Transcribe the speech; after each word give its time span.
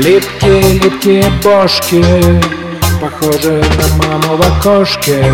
липкие 0.00 1.24
бошки 1.42 2.04
Похожи 3.00 3.62
на 3.78 4.04
маму 4.04 4.36
в 4.36 4.40
окошке 4.40 5.24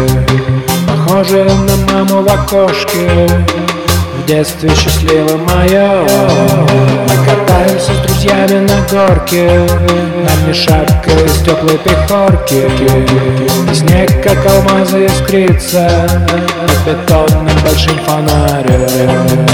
Похожи 0.87 1.45
на 1.45 1.77
маму 1.93 2.23
в 2.23 2.29
окошке. 2.29 3.29
В 4.17 4.27
детстве 4.27 4.71
счастливо 4.75 5.37
мое 5.37 6.03
Мы 6.03 7.25
катаемся 7.25 7.95
с 7.95 7.99
друзьями 8.07 8.67
на 8.67 8.81
горке 8.91 9.49
На 10.47 10.55
шапка 10.55 11.11
из 11.11 11.43
теплой 11.43 11.79
пехорки 11.79 12.69
И 13.71 13.75
снег 13.75 14.23
как 14.23 14.47
алмазы 14.47 15.07
искрится 15.07 16.09
Бетонным 16.87 17.49
большим 17.65 17.99
фонарем 18.05 19.47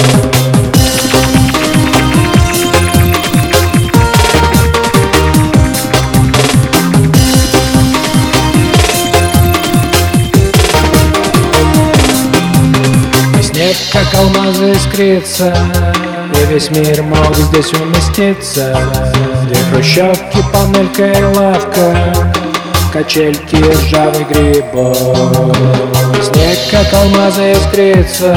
Снег, 13.62 13.76
как 13.92 14.14
алмазы 14.18 14.72
искрится. 14.72 15.54
И 16.34 16.52
весь 16.52 16.68
мир 16.70 17.00
мог 17.04 17.36
здесь 17.36 17.72
уместиться. 17.74 18.76
Две 19.44 19.56
хрущевки, 19.70 20.38
панелька 20.52 21.06
и 21.06 21.22
лавка 21.22 21.94
Качельки, 22.92 23.56
ржавый 23.56 24.24
грибок. 24.24 25.54
Снег, 26.20 26.58
как 26.72 26.92
алмазы 26.92 27.52
искрится. 27.52 28.34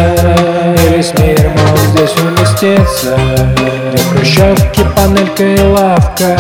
И 0.78 0.96
весь 0.96 1.12
мир 1.18 1.50
мог 1.50 1.80
здесь 1.90 2.14
уместиться. 2.22 3.18
Две 3.58 4.04
хрущевки, 4.12 4.86
панелька 4.96 5.44
и 5.44 5.60
лавка 5.60 6.38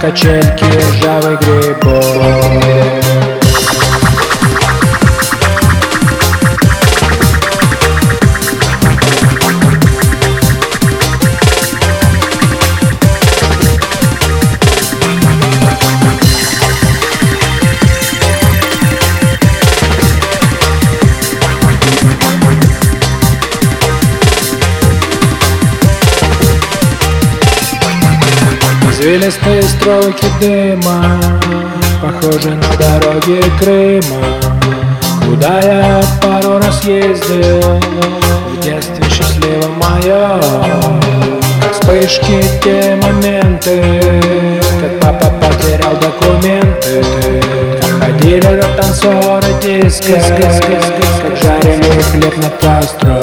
Качельки, 0.00 0.64
ржавый 0.92 1.36
грибок 1.38 3.19
Извилистые 29.00 29.62
строки 29.62 30.26
дыма 30.42 31.18
Похожи 32.02 32.50
на 32.50 32.76
дороги 32.76 33.42
Крыма. 33.58 34.22
Куда 35.24 35.58
я 35.60 36.02
пару 36.20 36.58
раз 36.58 36.84
ездил 36.84 37.80
В 38.50 38.60
детстве 38.60 39.02
счастливо 39.08 39.68
мое 39.78 40.38
вспышки 41.72 42.44
те 42.62 42.94
моменты 42.96 43.82
Как 44.82 45.00
папа 45.00 45.32
потерял 45.40 45.96
документы. 45.96 47.02
Ходили 47.98 48.40
до 48.42 48.68
танцора 48.76 49.42
диско 49.62 50.12
Как 51.22 51.36
жарили 51.38 52.02
хлеб 52.02 52.36
на 52.36 52.50
кастро 52.50 53.22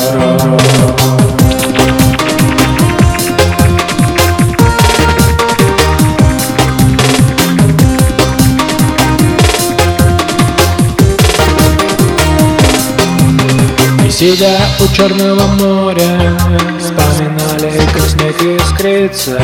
Сидя 14.17 14.57
у 14.79 14.88
Черного 14.95 15.45
моря 15.45 16.35
Вспоминали, 16.79 17.79
как 17.94 18.01
снег 18.01 18.41
искрится 18.41 19.39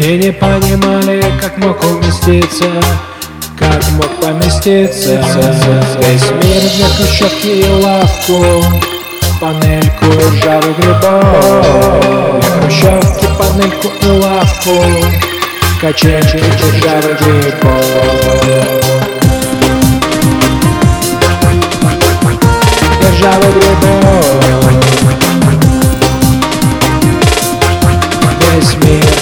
И 0.00 0.16
не 0.16 0.32
понимали, 0.32 1.22
как 1.38 1.58
мог 1.58 1.76
уместиться 1.84 2.64
Как 3.58 3.86
мог 3.90 4.08
поместиться. 4.18 5.22
Весь 5.98 6.30
мир 6.42 6.62
в 6.70 6.96
хрущевки 6.96 7.60
и 7.60 7.68
лавку 7.68 8.64
Панельку 9.38 10.06
и 10.06 10.38
ржавый 10.38 10.72
грибок 10.78 12.40
Для 12.40 12.50
хрущевки, 12.62 13.26
панельку 13.38 13.88
и 14.00 14.06
лавку 14.06 14.76
Качельки, 15.82 16.40
cały 23.30 23.52
dymon 23.52 24.10
Bez 28.40 28.76
mnie 28.76 29.20